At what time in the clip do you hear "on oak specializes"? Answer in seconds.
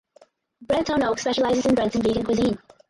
0.89-1.67